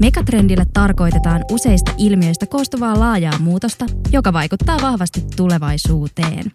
Megatrendille 0.00 0.66
tarkoitetaan 0.72 1.44
useista 1.50 1.92
ilmiöistä 1.98 2.46
koostuvaa 2.46 3.00
laajaa 3.00 3.38
muutosta, 3.38 3.86
joka 4.12 4.32
vaikuttaa 4.32 4.78
vahvasti 4.82 5.24
tulevaisuuteen. 5.36 6.52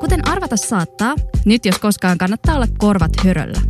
Kuten 0.00 0.28
arvata 0.28 0.56
saattaa, 0.56 1.14
nyt 1.44 1.64
jos 1.64 1.78
koskaan 1.78 2.18
kannattaa 2.18 2.54
olla 2.54 2.68
korvat 2.78 3.12
höröllä. 3.24 3.60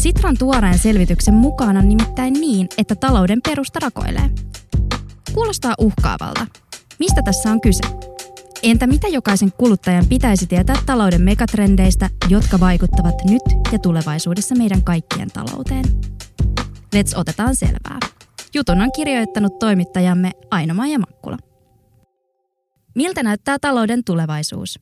Sitran 0.00 0.36
tuoreen 0.38 0.78
selvityksen 0.78 1.34
mukaan 1.34 1.76
on 1.76 1.88
nimittäin 1.88 2.32
niin, 2.32 2.68
että 2.78 2.94
talouden 2.94 3.40
perusta 3.48 3.78
rakoilee. 3.82 4.30
Kuulostaa 5.34 5.74
uhkaavalta. 5.78 6.46
Mistä 6.98 7.22
tässä 7.22 7.50
on 7.50 7.60
kyse? 7.60 7.80
Entä 8.62 8.86
mitä 8.86 9.08
jokaisen 9.08 9.52
kuluttajan 9.52 10.06
pitäisi 10.06 10.46
tietää 10.46 10.76
talouden 10.86 11.22
megatrendeistä, 11.22 12.10
jotka 12.28 12.60
vaikuttavat 12.60 13.14
nyt 13.24 13.42
ja 13.72 13.78
tulevaisuudessa 13.78 14.54
meidän 14.54 14.84
kaikkien 14.84 15.28
talouteen? 15.28 15.84
Let's 16.96 17.18
otetaan 17.18 17.56
selvää. 17.56 17.98
Jutun 18.54 18.80
on 18.80 18.92
kirjoittanut 18.92 19.58
toimittajamme 19.58 20.30
aino 20.50 20.84
ja 20.84 20.98
Makkula. 20.98 21.38
Miltä 22.94 23.22
näyttää 23.22 23.58
talouden 23.60 24.04
tulevaisuus? 24.04 24.80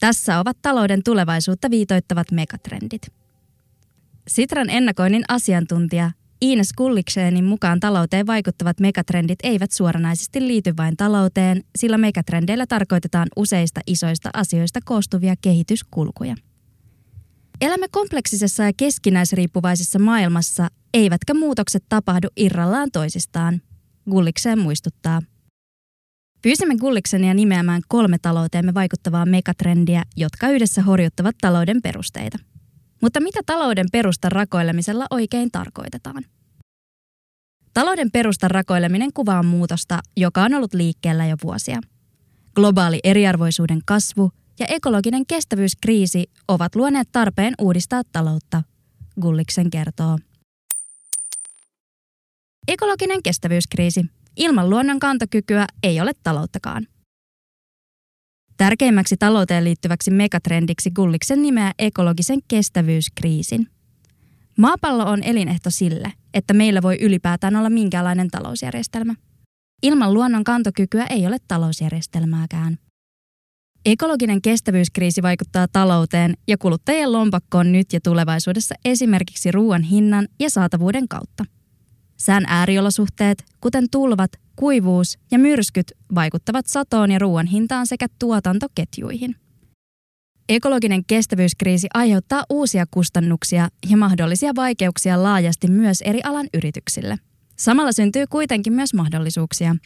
Tässä 0.00 0.38
ovat 0.38 0.56
talouden 0.62 1.02
tulevaisuutta 1.04 1.70
viitoittavat 1.70 2.32
megatrendit. 2.32 3.19
Sitran 4.30 4.70
ennakoinnin 4.70 5.22
asiantuntija 5.28 6.10
Ines 6.40 6.72
Kulliksenin 6.72 7.44
mukaan 7.44 7.80
talouteen 7.80 8.26
vaikuttavat 8.26 8.80
megatrendit 8.80 9.38
eivät 9.42 9.72
suoranaisesti 9.72 10.40
liity 10.40 10.76
vain 10.76 10.96
talouteen, 10.96 11.62
sillä 11.78 11.98
megatrendeillä 11.98 12.66
tarkoitetaan 12.66 13.28
useista 13.36 13.80
isoista 13.86 14.30
asioista 14.34 14.80
koostuvia 14.84 15.34
kehityskulkuja. 15.42 16.34
Elämme 17.60 17.86
kompleksisessa 17.90 18.62
ja 18.62 18.72
keskinäisriippuvaisessa 18.76 19.98
maailmassa, 19.98 20.68
eivätkä 20.94 21.34
muutokset 21.34 21.84
tapahdu 21.88 22.28
irrallaan 22.36 22.88
toisistaan, 22.92 23.60
Gullikseen 24.10 24.58
muistuttaa. 24.58 25.22
Pyysimme 26.42 26.76
Gulliksenia 26.76 27.34
nimeämään 27.34 27.82
kolme 27.88 28.18
talouteemme 28.22 28.74
vaikuttavaa 28.74 29.26
megatrendiä, 29.26 30.02
jotka 30.16 30.48
yhdessä 30.48 30.82
horjuttavat 30.82 31.36
talouden 31.40 31.82
perusteita. 31.82 32.38
Mutta 33.02 33.20
mitä 33.20 33.40
talouden 33.46 33.86
perustan 33.92 34.32
rakoilemisella 34.32 35.06
oikein 35.10 35.50
tarkoitetaan? 35.50 36.24
Talouden 37.74 38.10
perustan 38.10 38.50
rakoileminen 38.50 39.12
kuvaa 39.12 39.42
muutosta, 39.42 40.00
joka 40.16 40.42
on 40.42 40.54
ollut 40.54 40.74
liikkeellä 40.74 41.26
jo 41.26 41.36
vuosia. 41.42 41.80
Globaali 42.54 43.00
eriarvoisuuden 43.04 43.80
kasvu 43.86 44.32
ja 44.58 44.66
ekologinen 44.68 45.26
kestävyyskriisi 45.26 46.30
ovat 46.48 46.74
luoneet 46.74 47.08
tarpeen 47.12 47.54
uudistaa 47.60 48.02
taloutta, 48.12 48.62
Gulliksen 49.20 49.70
kertoo. 49.70 50.18
Ekologinen 52.68 53.22
kestävyyskriisi. 53.22 54.04
Ilman 54.36 54.70
luonnon 54.70 55.00
kantokykyä 55.00 55.66
ei 55.82 56.00
ole 56.00 56.12
talouttakaan. 56.22 56.86
Tärkeimmäksi 58.60 59.16
talouteen 59.16 59.64
liittyväksi 59.64 60.10
megatrendiksi 60.10 60.90
Gulliksen 60.90 61.42
nimeä 61.42 61.72
ekologisen 61.78 62.38
kestävyyskriisin. 62.48 63.66
Maapallo 64.58 65.04
on 65.10 65.22
elinehto 65.22 65.70
sille, 65.70 66.12
että 66.34 66.54
meillä 66.54 66.82
voi 66.82 66.98
ylipäätään 67.00 67.56
olla 67.56 67.70
minkäänlainen 67.70 68.30
talousjärjestelmä. 68.30 69.14
Ilman 69.82 70.14
luonnon 70.14 70.44
kantokykyä 70.44 71.06
ei 71.10 71.26
ole 71.26 71.36
talousjärjestelmääkään. 71.48 72.78
Ekologinen 73.84 74.42
kestävyyskriisi 74.42 75.22
vaikuttaa 75.22 75.66
talouteen 75.72 76.34
ja 76.48 76.58
kuluttajien 76.58 77.12
lompakkoon 77.12 77.72
nyt 77.72 77.92
ja 77.92 78.00
tulevaisuudessa 78.00 78.74
esimerkiksi 78.84 79.52
ruoan 79.52 79.82
hinnan 79.82 80.28
ja 80.40 80.50
saatavuuden 80.50 81.08
kautta. 81.08 81.44
Sään 82.20 82.44
ääriolosuhteet, 82.46 83.44
kuten 83.60 83.90
tulvat, 83.90 84.30
kuivuus 84.56 85.18
ja 85.30 85.38
myrskyt 85.38 85.92
vaikuttavat 86.14 86.66
satoon 86.66 87.10
ja 87.10 87.18
ruoan 87.18 87.46
hintaan 87.46 87.86
sekä 87.86 88.06
tuotantoketjuihin. 88.18 89.36
Ekologinen 90.48 91.04
kestävyyskriisi 91.04 91.88
aiheuttaa 91.94 92.44
uusia 92.50 92.84
kustannuksia 92.90 93.68
ja 93.90 93.96
mahdollisia 93.96 94.52
vaikeuksia 94.56 95.22
laajasti 95.22 95.68
myös 95.68 96.02
eri 96.02 96.20
alan 96.24 96.46
yrityksille. 96.54 97.16
Samalla 97.56 97.92
syntyy 97.92 98.24
kuitenkin 98.26 98.72
myös 98.72 98.94
mahdollisuuksia. 98.94 99.76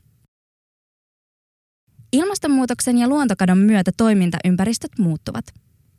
Ilmastonmuutoksen 2.12 2.99
ja 2.99 3.09
luontokadon 3.09 3.59
myötä 3.59 3.91
toimintaympäristöt 3.97 4.91
muuttuvat. 4.99 5.45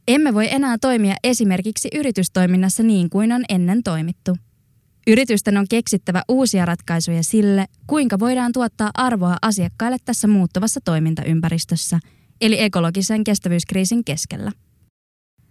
Emme 0.07 0.33
voi 0.33 0.53
enää 0.53 0.77
toimia 0.81 1.15
esimerkiksi 1.23 1.89
yritystoiminnassa 1.95 2.83
niin 2.83 3.09
kuin 3.09 3.31
on 3.31 3.45
ennen 3.49 3.83
toimittu. 3.83 4.35
Yritysten 5.07 5.57
on 5.57 5.65
keksittävä 5.69 6.21
uusia 6.27 6.65
ratkaisuja 6.65 7.23
sille, 7.23 7.65
kuinka 7.87 8.19
voidaan 8.19 8.51
tuottaa 8.51 8.91
arvoa 8.93 9.37
asiakkaille 9.41 9.97
tässä 10.05 10.27
muuttuvassa 10.27 10.79
toimintaympäristössä, 10.81 11.99
eli 12.41 12.61
ekologisen 12.61 13.23
kestävyyskriisin 13.23 14.05
keskellä. 14.05 14.51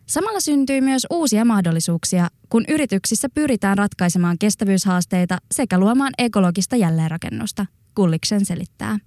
Samalla 0.07 0.41
syntyy 0.41 0.81
myös 0.81 1.07
uusia 1.11 1.45
mahdollisuuksia, 1.45 2.29
kun 2.49 2.65
yrityksissä 2.69 3.29
pyritään 3.29 3.79
ratkaisemaan 3.79 4.39
kestävyyshaasteita 4.39 5.39
sekä 5.53 5.79
luomaan 5.79 6.13
ekologista 6.19 6.77
jälleenrakennusta, 6.77 7.67
Kulliksen 7.95 8.45
selittää. 8.45 8.99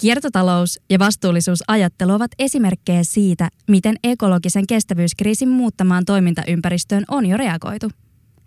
Kiertotalous 0.00 0.80
ja 0.90 0.98
vastuullisuusajattelu 0.98 2.12
ovat 2.12 2.30
esimerkkejä 2.38 3.04
siitä, 3.04 3.48
miten 3.68 3.96
ekologisen 4.04 4.66
kestävyyskriisin 4.66 5.48
muuttamaan 5.48 6.04
toimintaympäristöön 6.04 7.04
on 7.08 7.26
jo 7.26 7.36
reagoitu. 7.36 7.90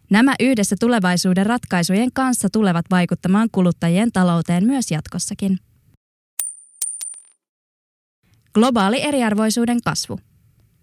Nämä 0.09 0.35
yhdessä 0.39 0.75
tulevaisuuden 0.79 1.45
ratkaisujen 1.45 2.09
kanssa 2.13 2.47
tulevat 2.51 2.85
vaikuttamaan 2.91 3.49
kuluttajien 3.51 4.11
talouteen 4.11 4.65
myös 4.65 4.91
jatkossakin. 4.91 5.59
Globaali 8.53 9.01
eriarvoisuuden 9.01 9.81
kasvu. 9.85 10.19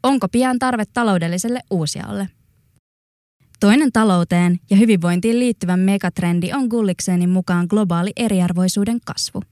Onko 0.03 0.29
pian 0.29 0.59
tarve 0.59 0.85
taloudelliselle 0.95 1.61
uusialle? 1.71 2.29
Toinen 3.61 3.93
talouteen 3.93 4.61
ja 4.71 4.77
hyvinvointiin 4.77 5.39
liittyvä 5.39 5.77
megatrendi 5.77 6.53
on 6.53 6.67
Gulliksenin 6.67 7.31
mukaan 7.31 7.67
globaali 7.71 8.13
eriarvoisuuden 8.17 8.99
kasvu. 9.05 9.43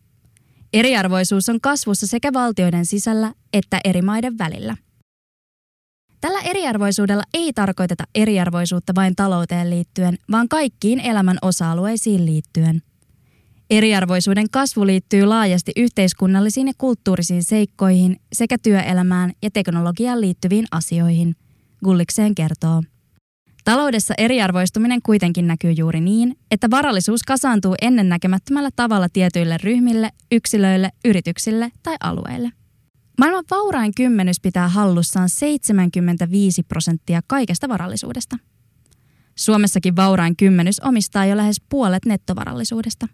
Eriarvoisuus 0.73 1.49
on 1.49 1.61
kasvussa 1.61 2.07
sekä 2.07 2.33
valtioiden 2.33 2.87
sisällä 2.87 3.33
että 3.53 3.81
eri 3.85 4.03
maiden 4.03 4.39
välillä– 4.39 4.77
Tällä 6.21 6.41
eriarvoisuudella 6.41 7.23
ei 7.35 7.53
tarkoiteta 7.53 8.05
eriarvoisuutta 8.15 8.95
vain 8.95 9.17
talouteen 9.17 9.71
liittyen, 9.71 10.19
vaan 10.31 10.49
kaikkiin 10.49 11.01
elämän 11.01 11.39
osa-alueisiin 11.43 12.27
liittyen. 12.27 12.83
Eriarvoisuuden 13.71 14.51
kasvu 14.51 14.87
liittyy 14.87 15.25
laajasti 15.25 15.73
yhteiskunnallisiin 15.77 16.67
ja 16.67 16.73
kulttuurisiin 16.79 17.45
seikkoihin 17.45 18.21
sekä 18.33 18.57
työelämään 18.63 19.33
ja 19.43 19.51
teknologiaan 19.51 20.21
liittyviin 20.21 20.67
asioihin, 20.71 21.37
Gullikseen 21.85 22.35
kertoo. 22.35 22.83
Taloudessa 23.65 24.15
eriarvoistuminen 24.19 25.03
kuitenkin 25.03 25.47
näkyy 25.47 25.73
juuri 25.73 26.01
niin, 26.01 26.37
että 26.51 26.71
varallisuus 26.71 27.23
kasaantuu 27.23 27.75
ennennäkemättömällä 27.83 28.71
tavalla 28.77 29.09
tietyille 29.09 29.59
ryhmille, 29.63 30.11
yksilöille, 30.33 30.91
yrityksille 31.05 31.73
tai 31.83 31.97
alueille. 32.01 32.60
Maailman 33.21 33.45
vaurain 33.51 33.93
kymmenys 33.97 34.41
pitää 34.41 34.69
hallussaan 34.69 35.29
75 35.29 36.63
prosenttia 36.63 37.21
kaikesta 37.27 37.69
varallisuudesta. 37.69 38.37
Suomessakin 39.35 39.97
vaurain 39.97 40.37
kymmenys 40.37 40.81
omistaa 40.81 41.27
jo 41.27 41.37
lähes 41.37 41.63
puolet 41.69 42.07
nettovarallisuudesta. 42.07 43.09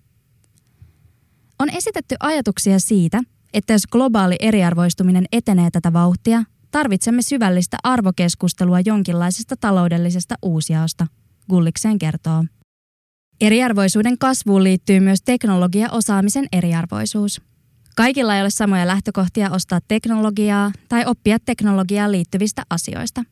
On 1.58 1.70
esitetty 1.70 2.16
ajatuksia 2.20 2.78
siitä, 2.78 3.22
että 3.54 3.72
jos 3.72 3.86
globaali 3.86 4.36
eriarvoistuminen 4.40 5.24
etenee 5.32 5.70
tätä 5.70 5.92
vauhtia, 5.92 6.42
tarvitsemme 6.70 7.22
syvällistä 7.22 7.76
arvokeskustelua 7.82 8.80
jonkinlaisesta 8.84 9.56
taloudellisesta 9.60 10.34
uusjaosta, 10.42 11.06
Gulliksen 11.50 11.98
kertoo. 11.98 12.44
Eriarvoisuuden 13.40 14.18
kasvuun 14.18 14.64
liittyy 14.64 15.00
myös 15.00 15.22
teknologiaosaamisen 15.24 16.46
eriarvoisuus. 16.52 17.40
Kaikilla 17.96 18.36
ei 18.36 18.42
ole 18.42 18.50
samoja 18.50 18.86
lähtökohtia 18.86 19.50
ostaa 19.50 19.80
teknologiaa 19.88 20.72
tai 20.88 21.04
oppia 21.06 21.38
teknologiaan 21.44 22.12
liittyvistä 22.12 22.62
asioista. 22.70 23.24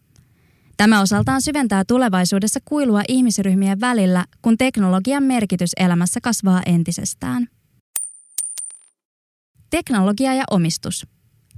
Tämä 0.76 1.00
osaltaan 1.00 1.42
syventää 1.42 1.84
tulevaisuudessa 1.84 2.60
kuilua 2.64 3.02
ihmisryhmien 3.08 3.80
välillä, 3.80 4.24
kun 4.42 4.58
teknologian 4.58 5.22
merkitys 5.22 5.70
elämässä 5.76 6.20
kasvaa 6.22 6.62
entisestään. 6.66 7.48
Teknologia 9.70 10.34
ja 10.34 10.44
omistus. 10.50 11.06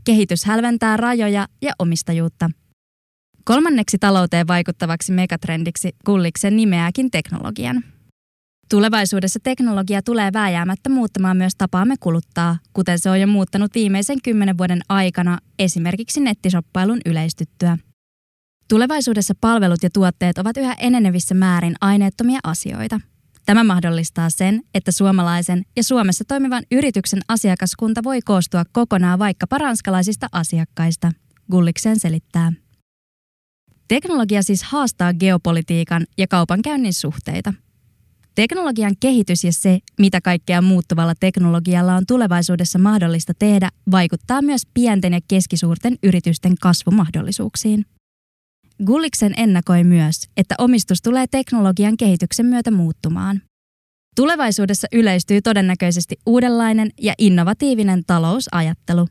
Kehitys 0.05 0.45
hälventää 0.45 0.97
rajoja 0.97 1.47
ja 1.63 1.73
omistajuutta. 1.79 2.51
Kolmanneksi 3.45 3.99
talouteen 3.99 4.49
vaikuttavaksi 4.49 5.13
megatrendiksi 5.13 5.97
Kulliksen 6.05 6.57
nimeääkin 6.57 7.11
teknologian– 7.11 7.83
Tulevaisuudessa 8.71 9.41
teknologia 9.43 10.03
tulee 10.03 10.33
vääjäämättä 10.33 10.91
muuttamaan 10.91 11.37
myös 11.37 11.53
tapaamme 11.59 11.95
kuluttaa, 12.01 12.59
kuten 12.73 12.99
se 12.99 13.11
on 13.11 13.21
jo 13.21 13.27
muuttanut 13.27 13.75
viimeisen 13.75 14.19
kymmenen 14.23 14.59
vuoden 14.59 14.81
aikana 14.89 15.39
esimerkiksi 15.59 16.21
nettisoppailun 16.21 16.99
yleistyttyä. 17.07 17.79
Tulevaisuudessa 18.69 19.35
palvelut 19.41 19.83
ja 19.83 19.91
tuotteet 19.91 20.39
ovat 20.39 20.57
yhä 20.57 20.75
enenevissä 20.79 21.35
määrin 21.35 21.75
aineettomia 21.81 22.41
asioita. 22.45 23.01
Tämä 23.47 23.65
mahdollistaa 23.65 24.31
sen, 24.31 24.63
että 24.75 24.93
suomalaisen 24.93 25.63
ja 25.77 25.83
Suomessa 25.83 26.25
toimivan 26.29 26.63
yrityksen 26.71 27.21
asiakaskunta 27.29 28.05
voi 28.05 28.21
koostua 28.25 28.65
kokonaan 28.73 29.19
vaikkapa 29.19 29.59
ranskalaisista 29.59 30.27
asiakkaista, 30.33 31.13
Gulliksen 31.51 32.01
selittää. 32.01 32.53
Teknologia 33.89 34.43
siis 34.43 34.63
haastaa 34.63 35.15
geopolitiikan 35.15 36.07
ja 36.19 36.27
kaupankäynnin 36.29 36.95
suhteita– 36.95 37.55
Teknologian 38.37 38.95
kehitys 39.01 39.45
ja 39.45 39.53
se, 39.53 39.79
mitä 39.99 40.21
kaikkea 40.21 40.63
muuttuvalla 40.63 41.15
teknologialla 41.21 41.95
on 41.95 42.07
tulevaisuudessa 42.07 42.79
mahdollista 42.79 43.33
tehdä, 43.39 43.69
vaikuttaa 43.91 44.43
myös 44.43 44.63
pienten 44.75 45.13
ja 45.13 45.21
keskisuurten 45.29 45.97
yritysten 46.03 46.55
kasvumahdollisuuksiin. 46.61 47.87
Gulliksen 48.85 49.35
ennakoi 49.37 49.85
myös, 49.85 50.29
että 50.37 50.55
omistus 50.59 51.03
tulee 51.03 51.27
teknologian 51.31 51.97
kehityksen 51.97 52.47
myötä 52.47 52.71
muuttumaan. 52.71 53.43
Tulevaisuudessa 54.17 54.89
yleistyy 54.93 55.43
todennäköisesti 55.43 56.17
uudenlainen 56.27 56.91
ja 57.01 57.15
innovatiivinen 57.19 58.03
talousajattelu. 58.07 59.07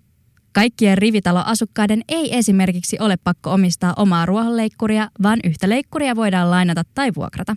Kaikkien 0.51 0.97
rivitaloasukkaiden 0.97 2.01
ei 2.07 2.37
esimerkiksi 2.37 2.97
ole 2.99 3.17
pakko 3.23 3.51
omistaa 3.51 3.93
omaa 3.97 4.25
ruohonleikkuria, 4.25 5.09
vaan 5.23 5.39
yhtä 5.43 5.69
leikkuria 5.69 6.15
voidaan 6.15 6.51
lainata 6.51 6.83
tai 6.95 7.11
vuokrata. 7.15 7.55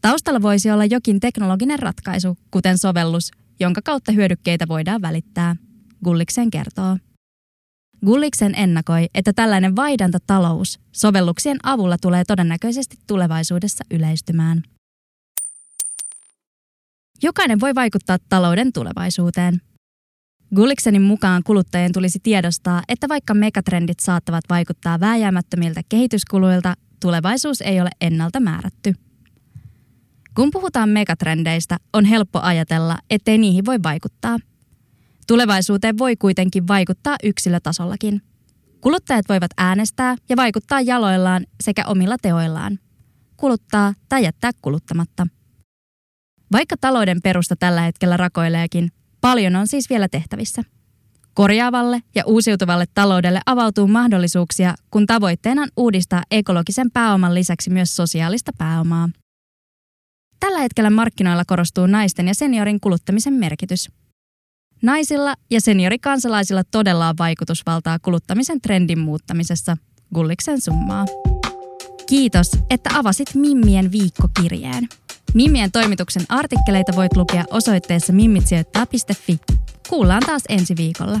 Taustalla 0.00 0.42
voisi 0.42 0.70
olla 0.70 0.84
jokin 0.84 1.20
teknologinen 1.20 1.78
ratkaisu, 1.78 2.38
kuten 2.50 2.78
sovellus, 2.78 3.30
jonka 3.60 3.80
kautta 3.84 4.12
hyödykkeitä 4.12 4.68
voidaan 4.68 5.02
välittää, 5.02 5.56
Gulliksen 6.04 6.50
kertoo. 6.50 6.96
Gulliksen 8.06 8.54
ennakoi, 8.54 9.08
että 9.14 9.32
tällainen 9.32 9.76
vaihdantatalous 9.76 10.80
sovelluksien 10.92 11.58
avulla 11.62 11.96
tulee 12.00 12.24
todennäköisesti 12.24 12.96
tulevaisuudessa 13.06 13.84
yleistymään. 13.90 14.62
Jokainen 17.22 17.60
voi 17.60 17.74
vaikuttaa 17.74 18.16
talouden 18.28 18.72
tulevaisuuteen. 18.72 19.60
Gulliksenin 20.54 21.02
mukaan 21.02 21.42
kuluttajien 21.42 21.92
tulisi 21.92 22.18
tiedostaa, 22.22 22.82
että 22.88 23.08
vaikka 23.08 23.34
megatrendit 23.34 24.00
saattavat 24.00 24.44
vaikuttaa 24.50 25.00
vääjäämättömiltä 25.00 25.80
kehityskuluilta, 25.88 26.74
tulevaisuus 27.00 27.60
ei 27.60 27.80
ole 27.80 27.90
ennalta 28.00 28.40
määrätty– 28.40 28.94
kun 30.38 30.50
puhutaan 30.50 30.88
megatrendeistä, 30.88 31.76
on 31.92 32.04
helppo 32.04 32.40
ajatella, 32.42 32.98
ettei 33.10 33.38
niihin 33.38 33.66
voi 33.66 33.82
vaikuttaa. 33.82 34.38
Tulevaisuuteen 35.26 35.98
voi 35.98 36.16
kuitenkin 36.16 36.68
vaikuttaa 36.68 37.16
yksilötasollakin. 37.24 38.22
Kuluttajat 38.80 39.28
voivat 39.28 39.50
äänestää 39.56 40.16
ja 40.28 40.36
vaikuttaa 40.36 40.80
jaloillaan 40.80 41.46
sekä 41.62 41.84
omilla 41.86 42.16
teoillaan. 42.22 42.78
Kuluttaa 43.36 43.94
tai 44.08 44.24
jättää 44.24 44.50
kuluttamatta. 44.62 45.26
Vaikka 46.52 46.76
talouden 46.80 47.22
perusta 47.22 47.56
tällä 47.56 47.80
hetkellä 47.80 48.16
rakoileekin, 48.16 48.88
paljon 49.20 49.56
on 49.56 49.66
siis 49.66 49.90
vielä 49.90 50.08
tehtävissä. 50.08 50.62
Korjaavalle 51.34 52.02
ja 52.14 52.22
uusiutuvalle 52.26 52.84
taloudelle 52.94 53.40
avautuu 53.46 53.86
mahdollisuuksia, 53.86 54.74
kun 54.90 55.06
tavoitteena 55.06 55.62
on 55.62 55.68
uudistaa 55.76 56.22
ekologisen 56.30 56.90
pääoman 56.90 57.34
lisäksi 57.34 57.70
myös 57.70 57.96
sosiaalista 57.96 58.52
pääomaa. 58.58 59.08
Tällä 60.40 60.58
hetkellä 60.58 60.90
markkinoilla 60.90 61.44
korostuu 61.46 61.86
naisten 61.86 62.28
ja 62.28 62.34
seniorin 62.34 62.80
kuluttamisen 62.80 63.32
merkitys. 63.32 63.88
Naisilla 64.82 65.34
ja 65.50 65.60
seniorikansalaisilla 65.60 66.62
todella 66.64 67.08
on 67.08 67.14
vaikutusvaltaa 67.18 67.98
kuluttamisen 67.98 68.60
trendin 68.60 68.98
muuttamisessa, 68.98 69.76
Gulliksen 70.14 70.60
summaa. 70.60 71.06
Kiitos, 72.06 72.50
että 72.70 72.90
avasit 72.94 73.34
Mimmien 73.34 73.92
viikkokirjeen. 73.92 74.88
Mimmien 75.34 75.72
toimituksen 75.72 76.22
artikkeleita 76.28 76.96
voit 76.96 77.16
lukea 77.16 77.44
osoitteessa 77.50 78.12
mimmitsijoittaa.fi. 78.12 79.38
Kuullaan 79.88 80.22
taas 80.26 80.42
ensi 80.48 80.76
viikolla. 80.76 81.20